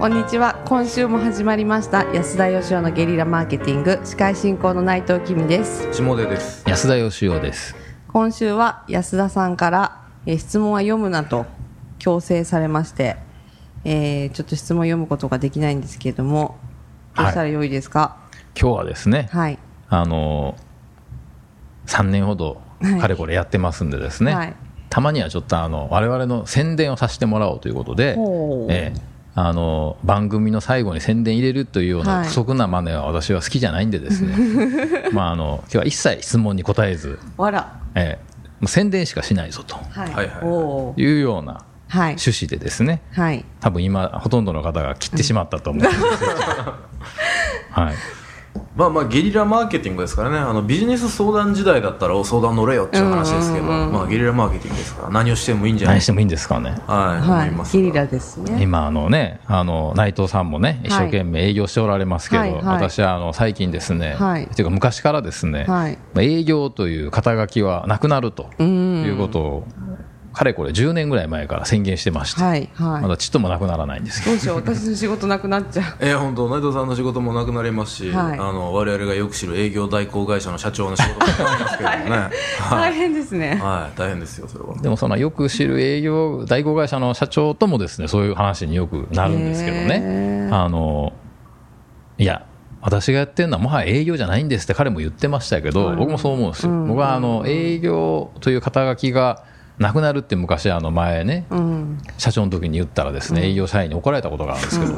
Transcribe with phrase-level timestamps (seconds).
[0.00, 0.62] こんにちは。
[0.64, 2.04] 今週も始まりました。
[2.14, 4.00] 安田義雄のゲリラマーケティング。
[4.02, 5.92] 司会進行の内藤君です。
[5.92, 6.64] 下出です。
[6.66, 7.76] 安田義雄です。
[8.08, 11.44] 今週は安田さんから、えー質問は読むなと
[11.98, 13.18] 強制されまして、
[13.84, 16.56] えーちょっと質問を読むことができないんですけれども
[17.14, 18.16] どうしたらよいですか？
[18.58, 19.58] 今日はですね、はい。
[19.90, 20.56] あの
[21.86, 23.00] 3年ほどはい。
[23.00, 24.54] かれこれやってますんでですね、はい。
[24.88, 28.72] たまにはちょっとあの我々の宣伝をさせてもらおうということでほ、う。
[28.72, 32.28] ええあの番組の最後に宣伝入れるというようはない。
[32.28, 38.30] 不足なマネは私は好きじゃないんでですね、 まああの今日は一切質問に答えず、わらええ
[38.60, 39.76] もう宣伝しかしないぞと。
[39.76, 40.12] はい。
[40.12, 42.12] はいはいおーいうようなはい。
[42.12, 43.02] 趣旨でですね。
[43.12, 43.44] はい。
[43.60, 46.74] 多分今ほとんどの方が切ってしまったと思うんですけど、
[47.82, 47.94] はい
[48.76, 50.38] まあまあゲリラマーケティングですからね。
[50.38, 53.92] あのビジネス相談時代だったらお相談乗れよっていう話ですけど、うんうんうん。
[53.92, 56.70] まあ、ゲリラマーケティングですから何をしてもいいんじゃない何してもいいんですかね。
[56.70, 58.62] はい、は思いますいゲリラですね。
[58.62, 62.62] 今あのねあの内藤さんもね一生懸命営業しておられますけど、はいはい。
[62.64, 64.44] 私はあの最近ですね、はい。
[64.44, 65.98] っていうか昔からですね、はい。
[66.14, 69.04] まあ営業という肩書きはなくなるとうん。
[69.04, 69.66] いうことを
[70.32, 73.02] かれこれ10年ぐらい前から宣言してまして、はいはい。
[73.02, 74.32] まだちっともなくならないんですけど。
[74.32, 75.84] どうしよう私の仕事なくなっちゃう。
[76.00, 78.38] えー、本当内藤さんの仕事もなくなりますし、はい。
[78.38, 82.10] あの我々がよく知る営業代行会社の社長の仕事もなくなりますけどもね。
[82.10, 82.30] は
[82.70, 83.60] 大い、変ですね。
[83.62, 84.74] はい、大変ですよそれは。
[84.80, 90.54] でもそのよく知る営業代行会社の社長ともですねそういう話によくなるんですけどへねー。
[90.54, 91.12] あの
[92.18, 92.42] いや
[92.82, 99.44] 私がやってるのはもはや営業じゃないんですって彼も言ってましたけど、僕もそう思うんですよ、僕はあの営業という肩書きが
[99.80, 101.98] なくなるって昔あの前ね、うん。
[102.18, 104.92] 社長の時に言ったらですね、営業社員に怒られたことがあるんですけど、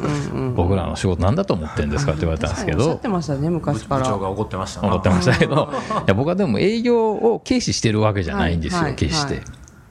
[0.55, 4.01] 僕らの仕事なんだと思ってるんですかって言われたんですけどおってましたね昔から。
[4.01, 8.95] 部長が怒ってましたな思ってましたけど、いや僕はでも営業を軽視してるわけじゃないんですよ、はいはい。
[8.97, 9.35] 決して。
[9.35, 9.43] はい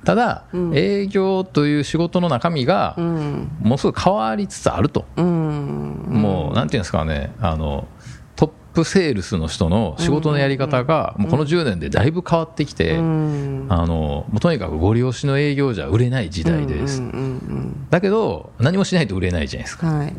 [0.04, 3.52] ただ、営業という仕事の中身が、うん。
[3.60, 6.06] ものすごい変わりつつあると、うん。
[6.08, 7.86] もうなんていうんですかね、あの
[8.74, 13.66] プセールスの人の仕事のやり方が、もうこの10年でだいぶ変わってきて、うん。
[13.68, 17.02] あのもうとにかくご利用しの営業じゃ売れない時代です。
[17.90, 19.90] だけど、何もしないと売れないじゃないですか。
[19.90, 20.16] うんはい。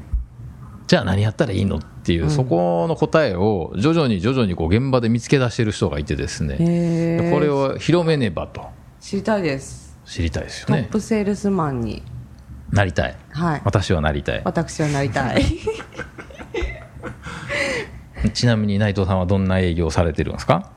[0.86, 8.68] じゃあ何やったらいいのっていう、そこの答えを徐々に徐々にこう現場で見つけ出してる人がいてですね、これを広めねばと。
[9.00, 9.98] 知りたいです。
[10.06, 10.90] 知りたいですトッよね。
[10.92, 12.04] プセールスマンに。
[12.72, 13.16] なりたい。
[13.30, 13.62] はい。
[13.66, 14.42] 私はなりたい。
[14.44, 15.44] 私はなりたい
[18.34, 20.70] ちなみに内藤さんはどんな営業をされてるんですか？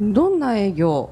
[0.00, 1.10] どんな営業？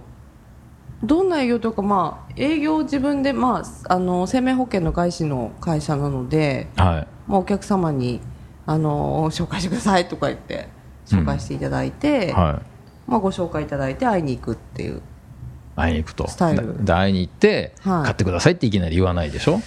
[1.04, 7.06] どんな営業というかまあ営業を自分でまああの生命保険の外資の会社なのではい。
[7.28, 8.21] まあお客様に
[8.66, 10.69] あの紹介してくださいとか言って
[11.06, 13.10] 紹介していただいて、はい。
[13.10, 15.00] まあご紹介いただいて会いに行くっていう
[15.76, 16.28] 会いに行くと。
[16.28, 19.60] スタイルで会いに行って、はい買ってくださいっていきなり言わないでしょ？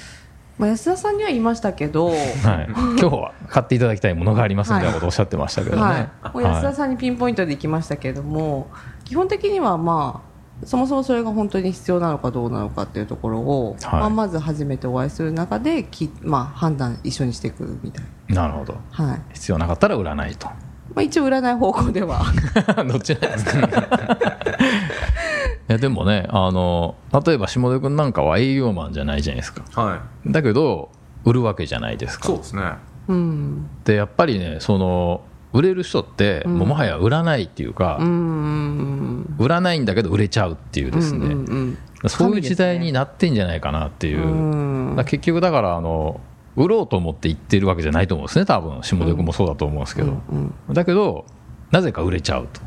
[0.61, 2.15] まあ安田さんには言いましたけどはい。
[2.19, 5.81] 今日は買っていただきたいものがありますみたいなことをおっしゃってましたけどね。
[5.81, 8.69] はい、もう安田さんにピンポイントで行きましたけれども、
[9.03, 10.21] 基本的にはま
[10.61, 18.73] あそもそもそれが本当に必要なのかどうなのかっていうところを、はいまあ、まず初めてお会いする中でき、まあ、判断一緒にしていくみたいなるほど。
[18.73, 20.47] な、はい必要なかったら売らないと。
[20.93, 22.21] まあ、一応占い方向では
[22.85, 23.51] どっちなんですか
[25.69, 26.95] いやでもねあの
[27.25, 29.63] 例えば下出君なんかは営業マンじゃないじゃないですか。
[29.81, 30.31] はい。
[30.31, 30.89] だけど
[31.23, 32.25] 売るわけじゃないですか。
[32.25, 32.63] そうですね。
[33.07, 33.69] うん。
[33.85, 35.21] でやっぱりねその
[35.53, 46.19] 売れる人って、もうもはや売らないっていうか、うん売らないんだけど売れちゃうっていうですね、うんうんそういう時代になってんじゃないかなっていう、うんだから結局だからあの
[46.55, 48.81] 売ろうと思って言ってるわけじゃないと思うんですね多分。
[48.81, 50.53] 下出君もそうだと思うんですけど、うん。
[50.71, 51.25] だけど
[51.69, 52.61] なぜか売れちゃうと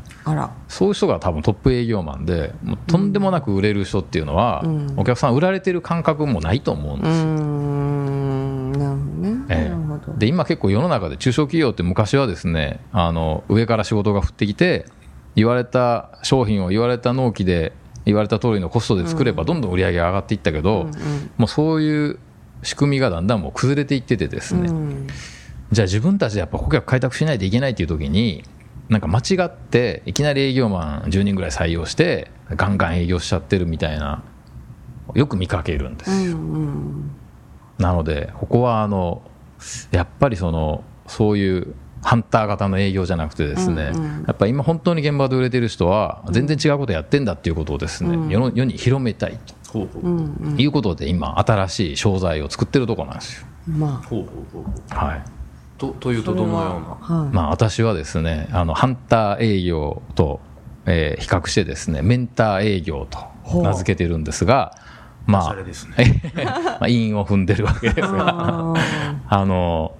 [0.67, 4.93] そういう人が多分トップ営業マンでもうとんでもなく売れる人っていうのは、うん。
[4.97, 8.71] お客さん売られてる感覚もないと思うんうですよ、ん。
[8.71, 9.75] なるほどね、え
[10.17, 14.85] で今結構世の中で中小企業って昔はですねあの上から仕事が降ってきて
[15.35, 17.73] 言われた商品を言われた納期で
[18.05, 20.89] 言われた通りのコストで作ればどんどん売り上げが上がっていったけど、
[21.37, 22.19] もうそういう
[22.61, 25.07] 仕組みがだんだんもう崩れていっててですね、うん。
[25.71, 28.43] じゃあ自分たちでやっぱ顧客開拓しないといけないっていう時に
[28.89, 34.23] なんか間違っていきなり営業マン10人ぐらい採用してガンガン営業しちゃってるみたいな
[35.15, 37.11] よく見かけるんですうよ、ん。
[37.79, 39.23] なのでここはあの
[39.91, 41.73] やっぱりそのそういう
[42.03, 44.25] ハンター型の営業じゃなくてですね、うんうん。
[44.27, 49.39] やっぱり今本当に現場で売れてる人は全然違うことやってんだっていうことをですね、世の世に広めたい
[49.71, 49.87] と
[50.57, 53.47] いうことで今新しい商材を作ってるところなんですよ。
[53.67, 54.95] まほうほうほうほう。
[54.95, 55.34] はい
[55.77, 57.15] とというとどのような？
[57.17, 57.33] あはい。
[57.33, 60.39] まあ、私はですねあのハンター営業と、
[60.85, 63.19] えー比較してですねメンター営業と
[63.61, 64.75] 名付けてるんですが
[65.25, 66.21] まあね。
[66.35, 68.73] まあ、韻 を踏んでるわけですが
[69.27, 69.95] あの、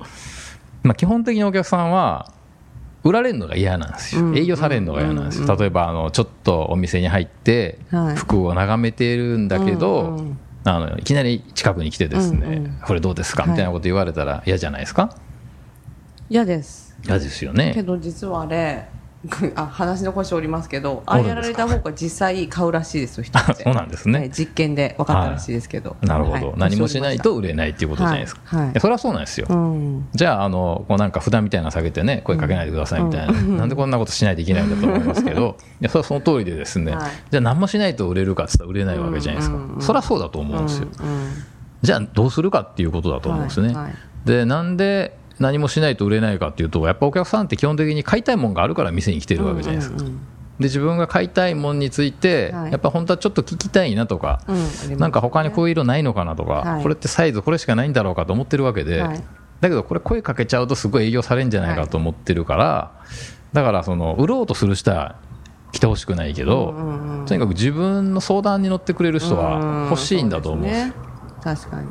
[0.84, 2.32] まあ、基本的にお客さんは
[3.04, 8.16] 売られるのが嫌なんですよ、営業されるのが嫌なんですよ、例えばあのちょっとお店に入ってはい。
[8.16, 12.78] 服を眺めているんだけど、うんうんあのいきなり近くに来てですね、うんうん。
[12.84, 13.44] これどうですか？
[13.44, 15.12] はいみたいなこと言われたら嫌じゃないですか？
[16.30, 16.96] 嫌です。
[17.04, 18.88] 嫌ですよけねど実はあれ
[19.56, 23.64] あ話の腰おりますけどああやられた方が実際買うらしいですよ人って。
[23.64, 24.20] そうなんですね。
[24.20, 26.58] はい実験で分かったらしいですけど、なるほど、はい。
[26.58, 28.42] 何もしないと売れないっていうことじゃないですか、
[28.80, 30.08] それはそうなんですよ、うん。
[30.14, 37.12] じゃあ、あの、こうなんか札みたいなの下げてね、声かけないでくださいみたいな、なんでこんなことしないといけないんだと思いますけど、 いや、それはその通りでですね、はい。
[37.30, 39.58] じゃあ何もしないと売れるかって言ったら売れないわけじゃないですか。
[39.80, 40.88] そりゃそうだと思うんですよ。
[41.00, 41.30] うん。
[41.82, 43.68] じゃあどうするかっていうことだと思うんですね。
[43.68, 43.76] はい。
[43.76, 43.94] はい。
[44.26, 49.98] で、なんで何もしないと売れないかっていうと、やっぱお客さんって基本的に買いたいもんがあるから店に来てるわけじゃないですか。
[50.00, 50.20] うんうん
[50.58, 52.72] で、自分が買いたいもんについて、はい。
[52.72, 54.96] やっぱ本当はちょっと聞きたいなとか、うんね。
[54.96, 56.82] なんか他にこういう色ないのかなとか、はい。
[56.82, 59.24] これってサイズこれしかないんだろうかと思ってるわけで、はい。
[59.60, 62.92] だけどこれ声かけちゃうとすごい営業されるんじゃないかと思ってるから、
[63.52, 65.18] だからその売ろうとする人は
[65.74, 66.74] 来てほしくないけど、
[67.26, 70.62] とにかく自分の相談に乗ってくれる人は欲しいんだと思う。
[70.62, 70.94] んですよね。
[71.44, 71.88] 確かに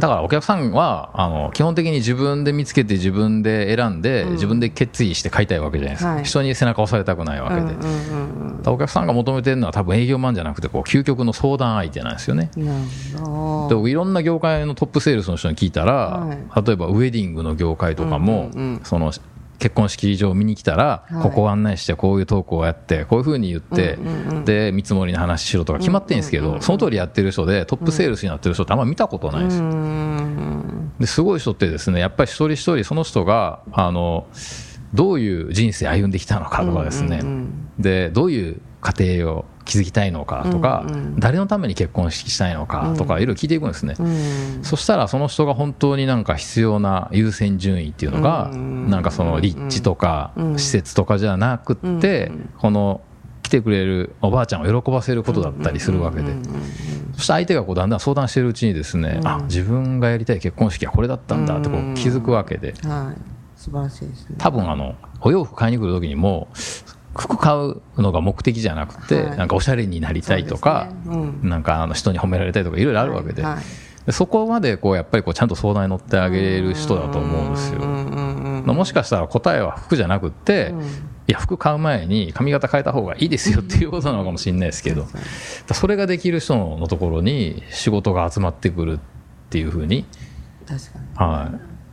[0.00, 6.24] だからお客さんはあの基本的に自分で見つけて自分で選んで、自分で決意して買いたいわけじゃないですか、はい。
[6.24, 12.50] 人に背中押されたくないわけで、うんうんお客さんが求めてるのは多分営業マンじゃなくてこう究極の相談相手なんですよね。
[12.54, 16.66] で僕いろんな業界のトップセールスの人に聞いたら、はい。
[16.66, 18.80] 例えばウェディングの業界とかも、うんうんうん。
[18.84, 19.12] その
[19.60, 21.22] 結婚式場を見に来たら、はい。
[21.22, 23.98] ここを案内してこういうトークをやってこういうふうに言って、
[24.44, 29.58] で見積もりの話しろとか決まってるんですけど、その通りやってる人でトップセールスになってる人ってあんま見たことないです。
[29.58, 29.70] よ、
[30.98, 34.26] ですごい人ってですねやっぱり一人一人その人があの
[34.94, 37.22] どういう人生歩んできたのかとかですね、
[37.78, 40.84] でどういう家庭を築きたいのかとか、
[41.18, 43.94] 誰のために結婚式したいのかとかいろいろ聞いていくんですね、
[44.62, 53.00] そしたらその人が本当になんか必要な優先順位っていうのが、なんかその立地とか施設とかじゃなくって、この
[53.42, 56.32] 来てくれるおばあちゃんを喜ばせることだったりするわけで、
[57.14, 63.20] そして相手がこうだんだん相談してるうちにですね、あ自分がやりたい結婚式はこれだったんだってこう気づくわけで、はい。
[63.56, 64.36] 素晴らしいですね。
[64.38, 66.48] 多分あのお洋服買いに来る時にも
[67.20, 69.36] 服買うのが目的じゃなくて、はい。
[69.36, 71.50] なんかおしゃれになりたいとか、そうですね。
[71.50, 73.54] なんかあの人に褒められたいとかいろいろあるわけで,、はい。
[73.54, 73.64] はい
[74.06, 77.80] でそこまでこうやっぱりこうちゃんと相談に乗ってあげる人だと思うんですよ。
[77.80, 80.74] まあもしかしたら答えは服じゃなくって、
[81.28, 85.06] いや服買う前に髪型変えた方がいいですよっていうことなのかもしれないですけど、
[85.66, 88.98] だそれができる人のところに仕事が集まってくるっ
[89.50, 90.06] ていうふうに。
[91.16, 91.50] は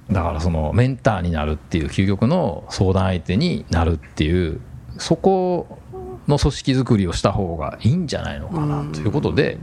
[0.10, 4.62] い、だからそのメンターになるっていう究極の相談相手になるっていう
[5.00, 5.80] そこ
[6.28, 9.58] の組織づくりをした方がいいんじゃないのかなということで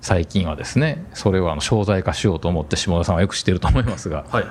[0.00, 4.44] 最近はですねそれをあの商材化しようと思って下田さんはよく知ってると思いますがはい。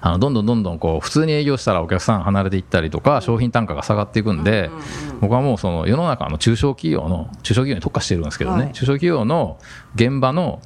[0.00, 4.70] あのどんどんどんどんこう普通に営業したらお客さん離れていったりとか商品単価が下がっていくんで
[5.20, 8.72] 僕はもうその世の中の中小企業の中小企業に特化してるんですけどね、はい。
[8.72, 9.58] 中小企業の
[9.94, 10.62] 現場の、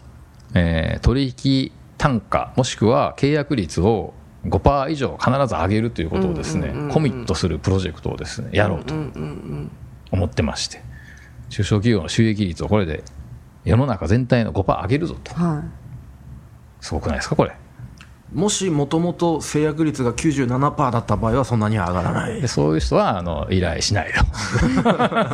[0.54, 4.14] えー取引単価もしくは契約率を
[4.46, 8.94] 5%以上必ず上げるということをですね、コミットするプロジェクトをですねやろうと
[10.12, 10.82] 思ってまして
[11.50, 13.02] 中小企業の収益率をこれで
[13.64, 15.34] 世の中全体の5%上げるぞと。
[15.34, 15.62] は
[16.80, 17.54] すごくないですかこれ。
[18.32, 22.40] もしもともと制約率が97%だった場合はそんなには上がらない。
[22.40, 24.20] でそういう人はあの依頼しないと。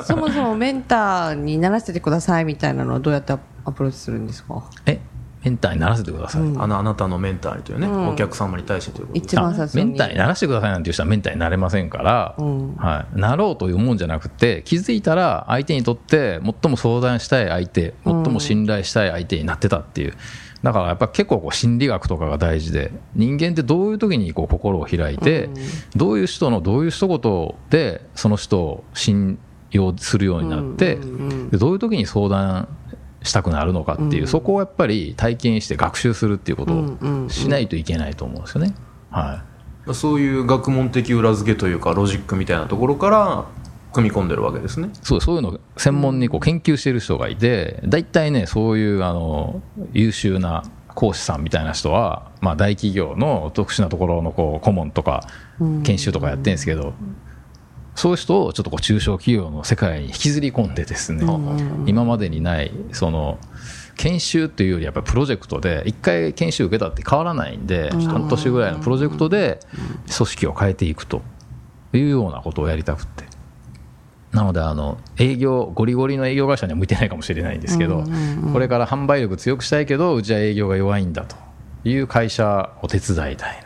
[0.01, 3.35] い そもそもメンターにならせてくださいみたいなのはどうやって
[3.65, 4.65] アプローチするんですか？
[4.87, 4.99] え
[5.47, 9.85] メンターにならせてください、あのあなたのメンターにというね、お客様に対してということ一番最初に。
[9.85, 12.35] メンターにならせてくださいなんていう人はメンターになれませんから、
[12.79, 20.15] はい、なろうというもんじゃなくて気づいたら相手にとって最も相談したい相手最も信頼したい相手になってたっていう。
[20.65, 25.49] だからやっぱ結構こう心理学とかが大事で人間ってどういう時にこう心を開いて、
[25.95, 29.39] どういう人のどういう一言でその人を信
[29.71, 30.97] 用するようになって、
[31.51, 32.69] でどういう時に相談
[33.23, 38.75] したくなるのかっていう、そこをやっぱり体験して学習するっていうことをしないといけないと思うんですよね。
[39.11, 39.43] は
[39.89, 39.95] い。
[39.95, 43.45] そういう学問的裏付けというかロジックみたいなところから
[43.93, 44.91] 組み込んでるわけですね。
[45.03, 50.65] そうそういうのを専門にこう研究している人がいて大体ねそういうあの優秀な
[50.97, 55.29] 講師さんみたいな人は、まあ、大企業の特殊なところのこう顧問とか
[55.85, 56.95] 研修とかやってるんですけど、
[57.97, 61.27] そういう人をちょっとこう中小企業の世界に引きずり込んでですね、
[61.87, 63.39] 今までにないその
[63.97, 69.61] 研修っていうよりやっぱりプロジェクトで一回研修受けたって変わらないんで半年ぐらいのプロジェクトで
[70.15, 71.23] 組織を変えていくと
[71.95, 73.25] いうようなことをやりたくて。
[74.33, 78.05] なのであの営業ゴリゴリの営業会社には向いてないかもしれないんですけど、
[78.53, 81.37] これから販売力強くしたいけどうちは営業が弱いんだと
[81.85, 83.66] いう会社を手伝いたいな。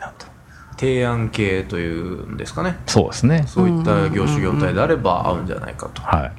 [0.81, 2.75] 提案系というんですかね。
[2.87, 3.43] そうですね。
[3.45, 6.31] そういった業種業態であれば合うんじゃないかと、はい。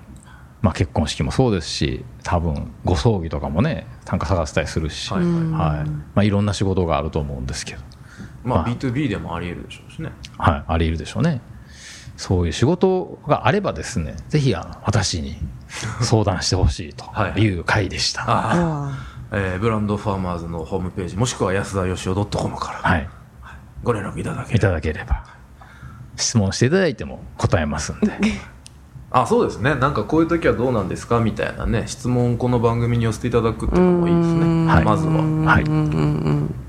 [0.62, 5.24] まあ、結婚式もそうですし多分ご葬儀とかもね単価探せたりするし、はい。
[5.24, 5.32] はい。
[5.78, 7.80] はいまあ、いろんな仕事があると思うんですけど、
[8.42, 10.10] まあまあ B2B でもあり得るでしょうしね。
[10.38, 11.40] はい、あり得るでしょうね。
[12.16, 15.36] そういう仕事があればですねぜひあの私に
[16.02, 17.04] 相談してほしいと
[17.38, 17.48] い。
[17.48, 18.22] う回でした。
[18.28, 18.92] ああ、わ
[19.30, 22.78] えーブランドファーマーズのホームページもしくは安田義雄 .com から。
[22.90, 23.08] はい
[23.82, 25.24] ご連絡いただけいたればだければ。
[26.16, 28.12] 質問していただいても答えますんで。
[29.10, 29.74] あそうですね。
[29.74, 31.84] なんかこういう時はどうなんですかみたいなね。
[31.86, 34.66] 質問をこの番組に寄せていただくっていうのもいいですね。
[34.66, 34.84] はい。
[34.84, 35.22] まずは。
[35.46, 36.61] はい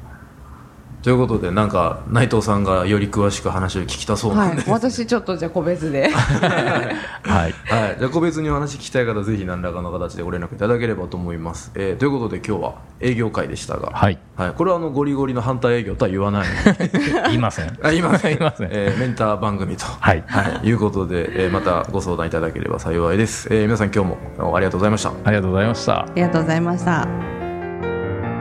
[1.03, 6.07] ということでなんか内藤さんがより詳しく話を聞きたそうはいなんで、私ちょっとじゃあ個別で。
[6.15, 7.53] はい。
[7.67, 14.17] はい、じゃあ個別にお話聞きたい方ぜひ何らかの形でご連絡いただければと思います、えーということで今日は営業会でしたが、はい。
[14.55, 16.47] これはあのゴリゴリの反対営業とは言わない。
[17.27, 17.77] 言いません。
[17.83, 18.37] あ言いません。
[18.37, 18.69] 言いません。
[18.71, 20.23] えーメンター番組と、はい。
[20.25, 25.09] はい、いうことで、えーまたご相談いただければ幸いです、えー皆さん今日もありがとうございました。
[25.09, 25.99] ありがとうございました。
[25.99, 27.42] ありがとうございました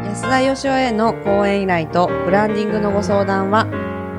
[0.05, 3.65] 安田義雄への講演依頼とブランディングのご相談は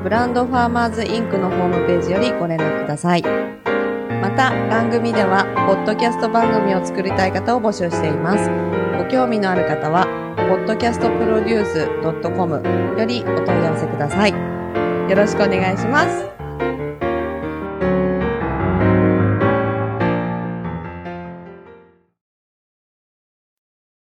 [0.04, 3.22] ブランドファーマーズインクのホームページよりご連絡ください。
[3.22, 8.50] また番組ではポッドキャスト番組を作りたい方を募集しています。
[8.98, 10.06] ご興味のある方は
[10.38, 14.34] podcastproduce.com よりお問い合わせください。
[15.10, 16.33] よろしくお願いします。